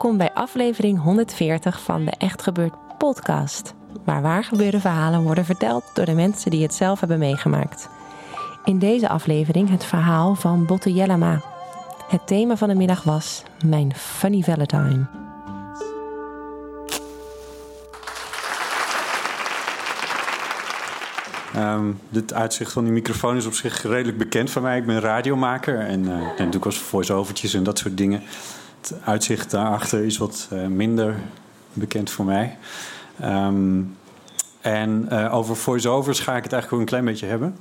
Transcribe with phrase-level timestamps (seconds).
[0.00, 3.74] Welkom bij aflevering 140 van de Echt Gebeurd podcast.
[4.04, 7.88] Waar waar gebeurde verhalen worden verteld door de mensen die het zelf hebben meegemaakt.
[8.64, 11.42] In deze aflevering het verhaal van Botte Jellema.
[12.08, 15.06] Het thema van de middag was Mijn Funny Valentine.
[21.56, 24.78] Um, dit uitzicht van die microfoon is op zich redelijk bekend van mij.
[24.78, 28.22] Ik ben radiomaker en uh, doe ook wel voice-overtjes en dat soort dingen.
[28.80, 31.14] Het uitzicht daarachter is wat uh, minder
[31.72, 32.56] bekend voor mij.
[33.22, 33.96] Um,
[34.60, 37.56] en uh, over voice-overs ga ik het eigenlijk ook een klein beetje hebben.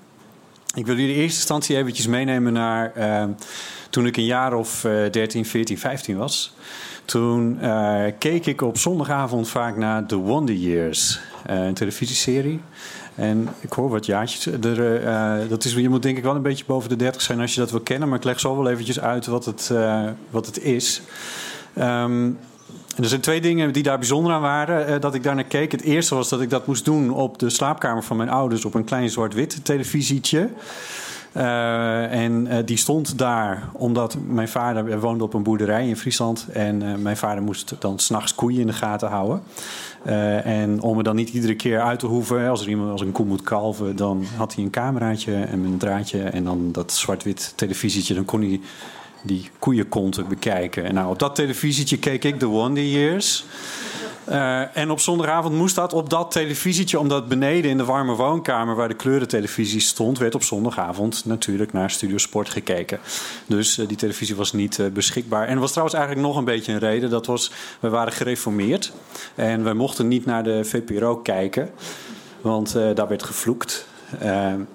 [0.75, 3.23] Ik wil jullie in eerste instantie eventjes meenemen naar uh,
[3.89, 6.53] toen ik een jaar of uh, 13, 14, 15 was.
[7.05, 7.59] Toen
[8.19, 12.59] keek ik op zondagavond vaak naar The Wonder Years, een televisieserie.
[13.19, 14.45] En ik hoor wat jaartjes.
[14.45, 17.53] Er, dat is, je moet denk ik wel een beetje boven de 30 zijn als
[17.53, 18.09] je dat wil kennen.
[18.09, 19.71] Maar ik leg zo wel eventjes uit wat het,
[20.29, 21.01] wat het is.
[21.77, 22.37] Um,
[23.01, 25.71] er zijn twee dingen die daar bijzonder aan waren, eh, dat ik daar naar keek.
[25.71, 28.73] Het eerste was dat ik dat moest doen op de slaapkamer van mijn ouders op
[28.73, 30.49] een klein zwart-wit televisietje.
[31.37, 36.47] Uh, en uh, die stond daar omdat mijn vader woonde op een boerderij in Friesland.
[36.53, 39.41] En uh, mijn vader moest dan s'nachts koeien in de gaten houden.
[40.43, 43.11] en om er dan niet iedere keer uit te hoeven, als er iemand als een
[43.11, 46.23] koe moet kalven, dan had hij een cameraatje en een draadje.
[46.23, 48.59] En dan dat zwart-wit televisietje, dan kon hij
[49.21, 50.83] die koeienkonten bekijken.
[50.83, 53.45] En nou, op dat televisietje keek ik The Wonder Years.
[54.29, 58.75] Uh, en op zondagavond moest dat op dat televisietje, omdat beneden in de warme woonkamer
[58.75, 62.99] waar de kleurentelevisie stond, werd op zondagavond natuurlijk naar Studio Sport gekeken.
[63.45, 65.47] Dus uh, die televisie was niet uh, beschikbaar.
[65.47, 67.09] En er was trouwens eigenlijk nog een beetje een reden.
[67.09, 68.91] Dat was, we waren gereformeerd
[69.35, 71.69] en wij mochten niet naar de VPRO kijken,
[72.41, 73.87] want daar werd gevloekt.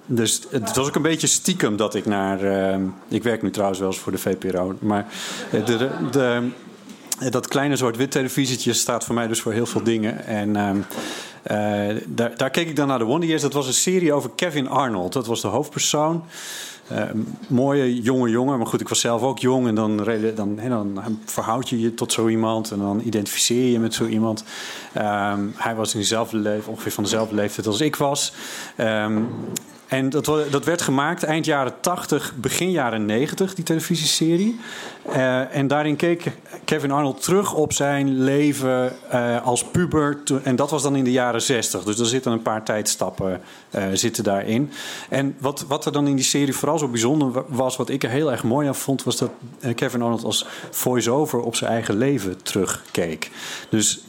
[0.05, 2.39] Dus het was ook een beetje stiekem dat ik naar.
[3.07, 4.75] Ik werk nu trouwens wel eens voor de VPRO.
[4.79, 5.05] Maar
[5.51, 6.49] de, de,
[7.29, 10.25] dat kleine zwart-wit televisietje staat voor mij dus voor heel veel dingen.
[10.25, 10.55] En
[11.51, 13.41] uh, daar, daar, keek ik dan naar de Wonder Years.
[13.41, 15.13] Dat was een serie over Kevin Arnold.
[15.13, 16.23] Dat was de hoofdpersoon.
[16.91, 17.03] Uh,
[17.47, 18.57] mooie jonge jongen.
[18.57, 19.67] Maar goed, ik was zelf ook jong.
[19.67, 19.97] En dan,
[20.35, 22.71] dan, he, dan verhoud je je tot zo iemand.
[22.71, 24.43] En dan identificeer je met zo iemand.
[24.97, 28.33] Um, hij was in dezelfde leven, ongeveer van dezelfde leeftijd als ik was.
[28.77, 29.27] Um,
[29.87, 34.59] en dat, dat, werd gemaakt eind jaren 80, begin jaren 90, die televisieserie.
[35.07, 36.31] Uh, en daarin keek
[36.65, 40.17] Kevin Arnold terug op zijn leven uh, als puber.
[40.43, 41.83] En dat was dan in de jaren 60.
[41.83, 43.41] Dus er zitten een paar tijdstappen
[43.75, 44.71] uh, zitten daarin.
[45.09, 48.09] En wat, wat er dan in die serie vooral zo bijzonder was, wat ik er
[48.09, 49.31] heel erg mooi aan vond, was dat
[49.75, 53.31] Kevin Arnold als voice-over op zijn eigen leven terugkeek.
[53.69, 53.99] Dus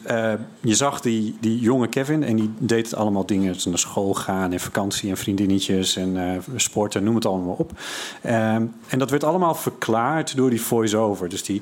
[0.59, 3.55] je zag die, die jonge Kevin en die deed allemaal dingen.
[3.65, 7.71] Naar school gaan en vakantie en vriendinnetjes en sporten, noem het allemaal op.
[8.21, 11.61] en dat werd allemaal verklaard door die voice over Dus die,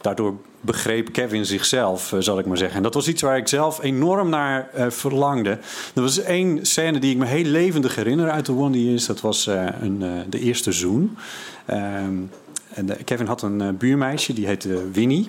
[0.00, 2.76] daardoor begreep Kevin zichzelf, uh, zal ik maar zeggen.
[2.76, 5.58] En dat was iets waar ik zelf enorm naar verlangde.
[5.94, 9.06] Er was één scène die ik me heel levendig herinner uit de One Years.
[9.06, 11.16] Dat was een, de eerste zoen.
[11.66, 12.14] Ehm,
[13.04, 15.28] Kevin had een buurmeisje, die heette Winnie.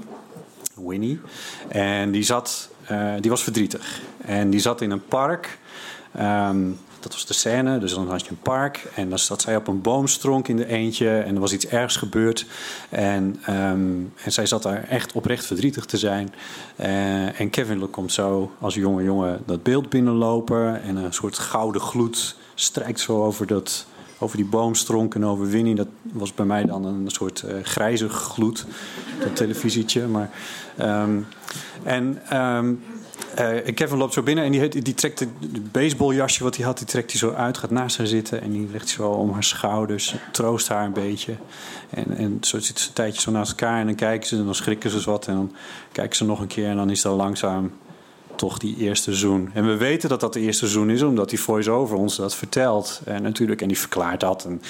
[0.76, 1.20] Winnie.
[1.68, 2.70] En die, zat,
[3.20, 4.02] die was verdrietig.
[4.26, 5.58] En die zat in een park...
[6.20, 7.78] Um, dat was de scène.
[7.78, 10.68] Dus dan had je een park en dan zat zij op een boomstronk in de
[10.68, 12.46] eentje en er was iets ergs gebeurd.
[12.90, 16.34] En, um, en zij zat daar echt oprecht verdrietig te zijn.
[16.80, 21.82] Uh, en Kevin komt zo als jonge jongen dat beeld binnenlopen en een soort gouden
[21.82, 23.86] gloed strijkt zo over dat
[24.20, 25.76] over die boomstronk en over Winnie.
[25.76, 28.66] Dat was bij mij dan een soort uh, grijze gloed,
[29.20, 30.08] dat televisietje.
[30.08, 30.30] Maar,
[30.80, 31.28] um,
[31.84, 32.84] en um,
[33.40, 36.88] uh, Kevin loopt zo binnen en die, die trekt het baseballjasje wat hij had, die
[36.88, 40.16] trekt hij zo uit, gaat naast haar zitten en die legt zo om haar schouders,
[40.32, 41.36] troost haar een beetje.
[41.90, 44.46] En, en zo zitten ze een tijdje zo naast elkaar en dan kijken ze en
[44.46, 45.56] dan schrikken ze wat en dan
[45.92, 47.72] kijken ze nog een keer en dan is dat langzaam
[48.36, 49.50] toch die eerste zoen.
[49.54, 53.02] En we weten dat dat de eerste zoen is, omdat die voice-over ons dat vertelt.
[53.06, 54.46] En natuurlijk, en die verklaart dat.
[54.46, 54.62] En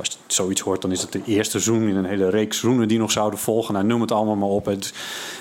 [0.00, 2.88] als je zoiets hoort, dan is het de eerste zoen in een hele reeks zoenen
[2.88, 3.74] die nog zouden volgen.
[3.74, 4.68] Nou, noem het allemaal maar op.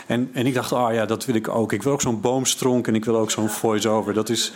[0.08, 1.74] En, en ik dacht, oh ja, dat wil ik ook.
[1.74, 4.14] Ik wil ook zo'n boomstronk en ik wil ook zo'n voice-over.
[4.14, 4.52] Dat is,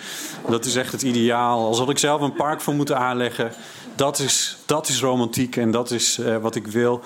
[0.48, 1.66] dat is echt het ideaal.
[1.68, 3.52] Als had ik zelf een park voor moeten aanleggen.
[3.96, 7.02] Dat is, dat is romantiek en dat is uh, wat ik wil.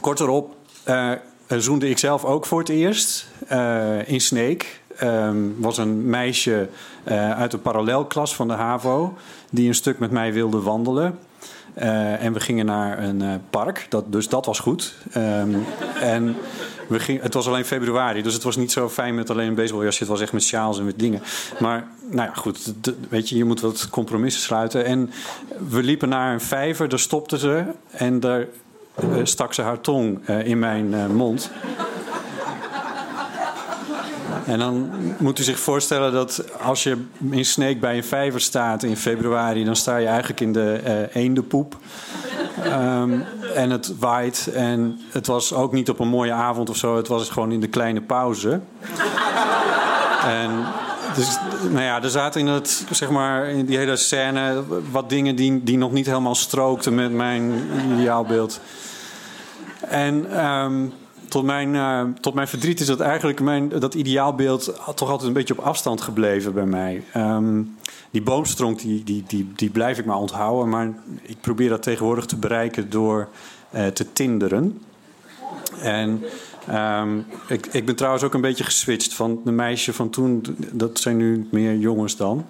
[0.00, 0.54] Kort erop
[0.88, 1.12] uh,
[1.48, 4.80] zoende ik zelf ook voor het eerst uh, in Sneek.
[5.02, 6.68] Um, was een meisje
[7.34, 9.14] uit de parallelklas van de HAVO...
[9.50, 11.18] die een stuk met mij wilde wandelen.
[11.78, 14.94] Uh, en we gingen naar een uh, park, dat, dus dat was goed.
[15.16, 15.64] Um,
[16.00, 16.36] en
[16.88, 19.54] we ging, het was alleen februari, dus het was niet zo fijn met alleen een
[19.54, 19.98] baseballjasje.
[19.98, 21.22] Het was echt met sjaals en met dingen.
[21.58, 22.72] Maar nou ja, goed,
[23.08, 24.84] weet je, je moet wat compromissen sluiten.
[24.84, 25.10] En
[25.68, 28.46] we liepen naar een vijver, daar stopte ze en daar
[29.04, 31.50] uh, stak ze haar tong in mijn mond.
[34.46, 38.82] En dan moet u zich voorstellen dat als je in Sneek bij een vijver staat
[38.82, 41.76] in februari, dan sta je eigenlijk in de uh, eendenpoep.
[42.66, 43.24] Um,
[43.54, 44.50] en het waait.
[44.54, 46.96] En het was ook niet op een mooie avond of zo.
[46.96, 48.60] Het was gewoon in de kleine pauze.
[50.24, 50.50] en
[51.14, 55.36] dus, nou ja, er zaten in, het, zeg maar, in die hele scène wat dingen
[55.36, 57.52] die, die nog niet helemaal strookten met mijn
[57.98, 58.60] ideaalbeeld.
[59.80, 60.92] En um,
[61.32, 64.64] tot mijn, uh, tot mijn verdriet is dat eigenlijk mijn, dat ideaalbeeld
[64.94, 67.04] toch altijd een beetje op afstand gebleven bij mij.
[67.16, 67.76] Um,
[68.10, 70.68] die boomstronk, die, die, die, die blijf ik maar onthouden.
[70.68, 70.92] Maar
[71.22, 73.28] ik probeer dat tegenwoordig te bereiken door
[73.74, 74.82] uh, te tinderen.
[75.80, 76.22] En
[76.70, 80.44] um, ik, ik ben trouwens ook een beetje geswitcht van de meisje van toen.
[80.72, 82.46] Dat zijn nu meer jongens dan.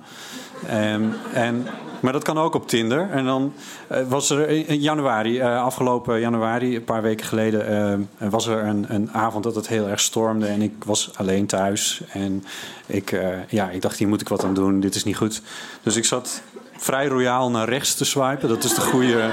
[0.70, 1.66] Um, en
[2.02, 3.10] maar dat kan ook op Tinder.
[3.10, 3.52] En dan
[3.92, 8.64] uh, was er in januari, uh, afgelopen januari, een paar weken geleden, uh, was er
[8.64, 10.46] een, een, avond dat het heel erg stormde.
[10.46, 12.02] En ik was alleen thuis.
[12.08, 12.44] En
[12.86, 14.80] ik, ja, ik dacht, hier moet ik wat aan doen.
[14.80, 15.42] Dit is niet goed.
[15.82, 16.42] Dus ik zat
[16.76, 18.48] vrij royaal naar rechts te swipen.
[18.48, 19.30] Dat is de goede,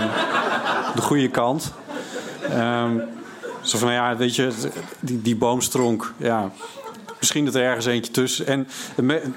[0.95, 1.73] de goede kant.
[2.51, 3.01] Um,
[3.61, 4.51] zo van, ja, weet je,
[4.99, 6.51] die, die boomstronk, ja,
[7.19, 8.47] Misschien dat er ergens eentje tussen.
[8.47, 8.67] En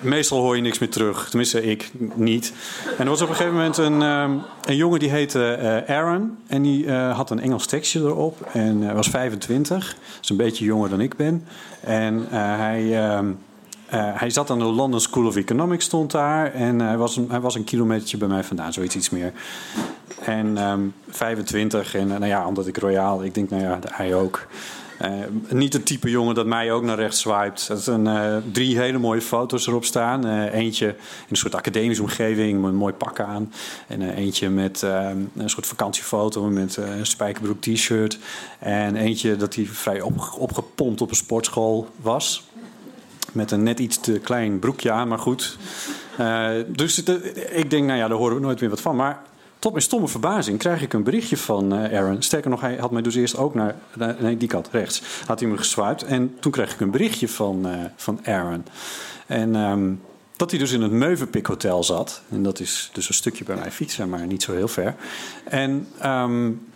[0.01, 1.29] meestal hoor je niks meer terug.
[1.29, 2.53] Tenminste, ik niet.
[2.99, 5.59] En er was op een gegeven moment een, um, een jongen die heette
[5.89, 6.39] uh, Aaron.
[6.47, 8.49] En die uh, had een Engels tekstje erop.
[8.53, 9.87] En uh, was 25.
[9.87, 11.45] Dat is een beetje jonger dan ik ben.
[11.81, 12.83] En hij...
[12.83, 13.29] Uh,
[14.15, 16.53] hij zat aan de London School of Economics, stond daar.
[16.53, 19.33] En hij was een, hij was een kilometertje bij mij vandaan, zoiets iets meer.
[20.21, 21.95] En um, 25.
[21.95, 24.47] En nou ja, omdat ik royaal, ik denk, nou ja, hij ook.
[25.03, 25.09] Uh,
[25.49, 27.69] niet het type jongen dat mij ook naar rechts swipet.
[27.69, 30.27] Er zijn drie hele mooie foto's erop staan.
[30.27, 30.95] Uh, eentje in
[31.29, 33.53] een soort academische omgeving met een mooi pak aan.
[33.87, 38.19] En eentje met een soort vakantiefoto met een spijkerbroek t-shirt.
[38.59, 42.45] En eentje dat hij vrij op, opgepompt op een sportschool was.
[43.33, 45.57] Met een net iets te klein broekje aan, maar goed.
[46.67, 47.03] dus
[47.53, 48.97] ik denk, nou ja, daar horen we nooit meer wat van.
[48.97, 49.23] Maar
[49.63, 52.23] tot mijn stomme verbazing krijg ik een berichtje van uh, Aaron.
[52.23, 53.75] Sterker nog, hij had mij dus eerst ook naar,
[54.19, 56.03] nee, die kant, rechts, had hij me geswiped.
[56.03, 58.65] En toen kreeg ik een berichtje van, uh, van Aaron.
[59.27, 60.01] En um,
[60.37, 62.23] dat hij dus in het Meuvenpik Hotel zat.
[62.31, 64.95] En dat is dus een stukje bij mij fietsen, maar niet zo heel ver.
[65.45, 65.89] En...
[66.05, 66.67] Um,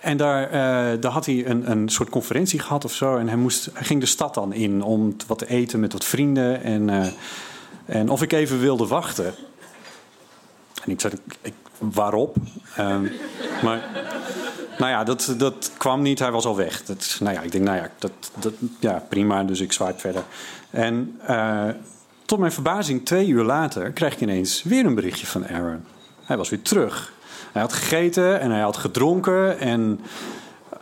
[0.00, 3.16] en daar, uh, daar had hij een, een soort conferentie gehad of zo.
[3.16, 6.04] En hij, moest, hij ging de stad dan in om wat te eten met wat
[6.04, 6.62] vrienden.
[6.62, 7.14] En,
[7.84, 9.34] en of ik even wilde wachten.
[10.90, 11.12] Ik zei,
[11.42, 12.36] ik, waarop.
[12.78, 13.10] Um,
[13.62, 13.88] maar
[14.78, 16.18] nou ja, dat, dat kwam niet.
[16.18, 16.84] Hij was al weg.
[16.84, 19.44] Dat, nou ja, ik denk, nou ja, dat, dat, ja prima.
[19.44, 20.22] Dus ik swipe verder.
[20.70, 21.68] En uh,
[22.24, 25.84] tot mijn verbazing, twee uur later, krijg ik ineens weer een berichtje van Aaron.
[26.24, 27.12] Hij was weer terug.
[27.52, 29.58] Hij had gegeten en hij had gedronken.
[29.58, 30.00] En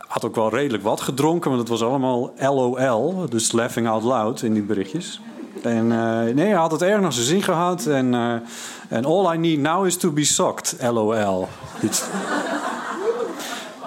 [0.07, 3.29] had ook wel redelijk wat gedronken, want het was allemaal LOL.
[3.29, 5.21] Dus laughing out loud in die berichtjes.
[5.63, 7.85] En uh, nee, hij had het erg naar zijn zin gehad.
[7.85, 8.13] En,
[8.89, 10.75] en all I need now is to be socked.
[10.81, 11.47] LOL.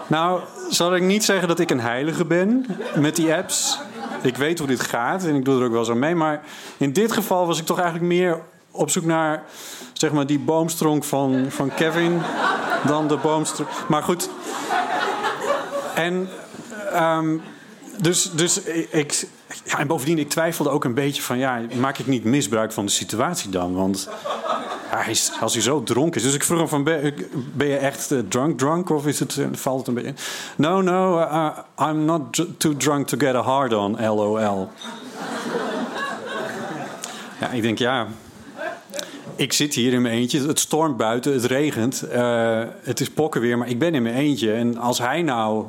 [0.07, 3.79] nou, zal ik niet zeggen dat ik een heilige ben met die apps.
[4.23, 6.15] Ik weet hoe dit gaat en ik doe er ook wel zo mee.
[6.15, 6.43] Maar
[6.77, 9.43] in dit geval was ik toch eigenlijk meer op zoek naar
[9.93, 12.21] zeg maar, die boomstronk van, van Kevin
[12.87, 13.69] dan de boomstronk.
[13.89, 14.31] Maar goed.
[15.95, 16.29] En
[16.95, 17.43] um,
[17.99, 19.27] dus, dus ik,
[19.64, 22.87] ja, en bovendien, ik twijfelde ook een beetje van, ja, maak ik niet misbruik van
[22.87, 23.75] de situatie dan?
[23.75, 24.09] Want
[24.87, 26.26] hij is, als hij zo dronken is.
[26.26, 28.90] Dus ik vroeg hem van, ben, je echt uh, drunk drunk?
[28.90, 30.14] Of is het, uh, valt het een beetje
[30.57, 34.40] No, no, uh, I'm not too drunk to get a hard on, lol.
[37.40, 38.07] ja, ik denk, ja,
[39.37, 40.47] ik zit hier in mijn eentje.
[40.47, 42.04] Het stormt buiten, het regent.
[42.83, 44.52] Het is pokkenweer, maar ik ben in mijn eentje.
[44.52, 45.66] En als hij nou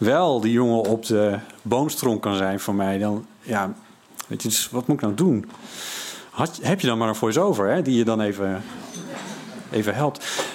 [0.00, 3.72] wel die jongen op de boomstronk kan zijn voor mij, dan ja,
[4.26, 5.50] weet je, dus wat moet ik nou doen?
[6.30, 8.62] Had, heb je dan maar een voice-over hè, die je dan even,
[9.70, 10.48] even helpt?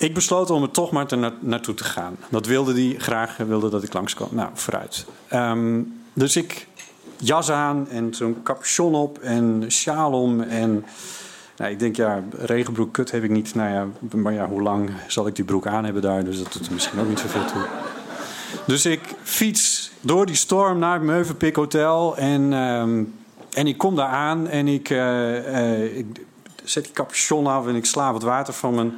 [0.00, 2.16] ik besloot om er toch maar te na naartoe te gaan.
[2.28, 4.28] Dat wilde hij graag, wilde dat ik langskwam.
[4.32, 5.06] Nou, vooruit.
[5.28, 5.82] Ehm,
[6.12, 6.66] dus ik
[7.16, 10.40] jas aan en zo'n capuchon op en sjaal om.
[10.40, 10.84] En
[11.56, 13.54] nou, ik denk, ja, regenbroek kut heb ik niet.
[13.54, 13.86] Nou ja,
[14.18, 16.24] maar ja, hoe lang zal ik die broek aan hebben daar?
[16.24, 17.62] Dus dat doet er misschien ook niet zoveel toe.
[18.66, 22.16] Dus ik fiets door die storm naar het Meuvenpik Hotel.
[22.16, 23.02] En, ehm,
[23.52, 26.06] en ik kom daar aan en ik, eh, eh, ik
[26.64, 28.92] zet die capuchon af en ik sla wat water van mijn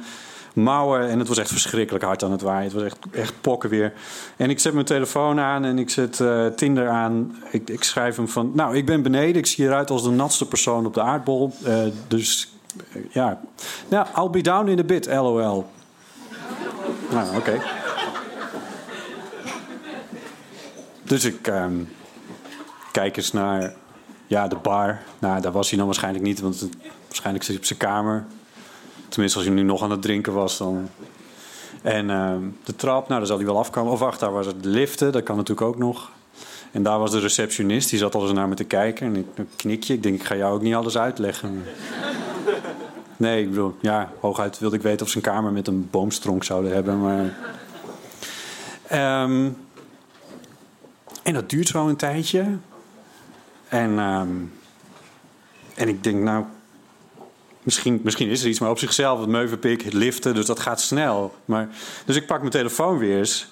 [0.53, 1.09] mouwen.
[1.09, 2.63] En het was echt verschrikkelijk hard aan het waaien.
[2.63, 3.93] Het was echt, echt pokken weer.
[4.37, 7.35] En ik zet mijn telefoon aan en ik zet uh, Tinder aan.
[7.51, 8.51] Ik, ik, schrijf hem van...
[8.53, 9.35] Nou, ik ben beneden.
[9.35, 11.53] Ik zie eruit als de natste persoon op de aardbol.
[12.07, 12.53] Dus
[13.09, 13.41] ja.
[13.87, 15.65] Nou, I'll be down in a bit, lol.
[17.09, 17.61] Nou, oké.
[21.13, 21.89] Dus ik um,
[22.91, 23.73] kijk eens naar
[24.27, 25.01] ja, de bar.
[25.19, 26.69] Nou, daar was hij dan waarschijnlijk niet, want
[27.07, 28.25] waarschijnlijk zit hij op zijn kamer.
[29.09, 30.89] Tenminste, als hij nu nog aan het drinken was, dan.
[31.81, 32.31] En uh,
[32.63, 33.91] de trap, nou, daar zal hij wel afkomen.
[33.91, 36.11] Of wacht, daar was het liften, dat kan natuurlijk ook nog.
[36.71, 39.05] En daar was de receptionist, die zat al eens naar me te kijken.
[39.05, 41.63] En ik knikje, ik denk, ik ga jou ook niet alles uitleggen.
[43.17, 46.43] Nee, ik bedoel, ja, hooguit wilde ik weten of ze een kamer met een boomstronk
[46.43, 47.01] zouden hebben.
[47.01, 47.37] Maar.
[49.23, 49.57] Um,
[51.23, 52.57] en dat duurt zo een tijdje.
[53.67, 54.53] En, um,
[55.73, 56.45] en ik denk, nou,
[57.63, 60.81] misschien, misschien is er iets, maar op zichzelf, het meuvenpik, het liften, dus dat gaat
[60.81, 61.35] snel.
[61.45, 61.69] Maar,
[62.05, 63.47] dus ik pak mijn telefoon weer eens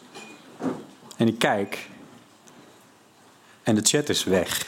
[1.18, 1.90] en ik kijk.
[3.64, 4.68] En de chat is weg.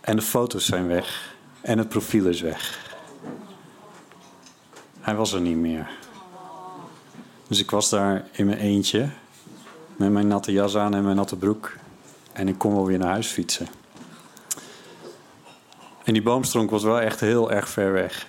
[0.00, 1.34] En de foto's zijn weg.
[1.60, 2.88] En het profiel is weg.
[5.00, 5.90] Hij was er niet meer.
[7.46, 9.08] Dus ik was daar in mijn eentje.
[10.00, 11.72] Met mijn natte jas aan en mijn natte broek.
[12.32, 13.66] En ik kon wel weer naar huis fietsen.
[16.04, 18.26] En die boomstronk was wel echt heel erg ver weg.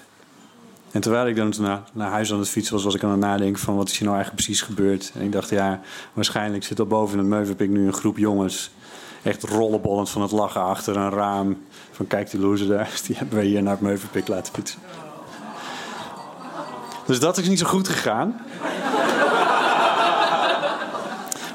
[0.92, 3.20] En terwijl ik dan naar, naar huis aan het fietsen was, was ik aan het
[3.20, 5.12] nadenken van wat is hier nou eigenlijk precies gebeurd.
[5.16, 5.80] En ik dacht, ja,
[6.14, 8.72] waarschijnlijk zit al boven in het Meuvenpik nu een groep jongens.
[9.24, 11.66] Echt rollenbollend van het lachen achter een raam.
[11.92, 14.80] Van kijk die loser daar, die hebben we hier naar het Meuvenpik laten fietsen.
[17.06, 18.42] Dus dat is niet zo goed gegaan.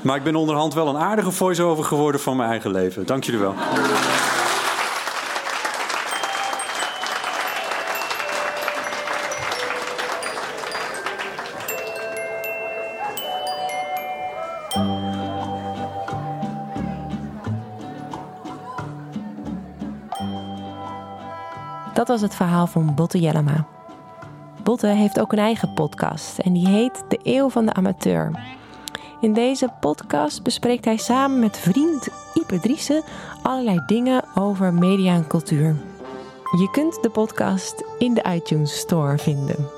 [0.06, 3.06] Maar ik ben onderhand wel een aardige voice-over geworden van mijn eigen leven.
[3.06, 3.54] Dank jullie wel.
[21.94, 23.66] Dat was het verhaal van Botte Jellema.
[24.62, 28.55] Botte heeft ook een eigen podcast en die heet De Eeuw van de Amateur.
[29.20, 33.02] In deze podcast bespreekt hij samen met vriend Ipe Driessen
[33.42, 35.76] allerlei dingen over media en cultuur.
[36.58, 39.68] Je kunt de podcast in de iTunes Store vinden.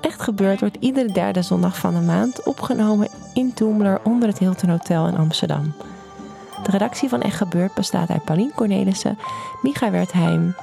[0.00, 4.70] Echt gebeurd wordt iedere derde zondag van de maand opgenomen in Toemler onder het Hilton
[4.70, 5.72] Hotel in Amsterdam.
[6.62, 9.18] De redactie van Echt Gebeurd bestaat uit Paulien Cornelissen,
[9.62, 10.54] Micha Wertheim,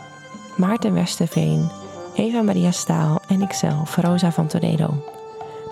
[0.56, 1.70] Maarten Westerveen,
[2.16, 5.20] Eva Maria Staal en ikzelf, Rosa van Toledo.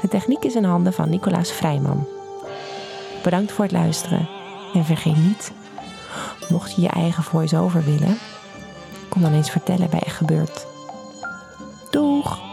[0.02, 2.08] De techniek is in handen van Nicolaas Vrijman.
[3.24, 4.30] Bedankt voor het luisteren
[4.74, 5.52] en vergeet niet,
[6.50, 8.18] mocht je je eigen voice-over willen,
[9.10, 10.68] kom dan eens vertellen bij Echt Gebeurd.
[11.90, 12.49] Doeg!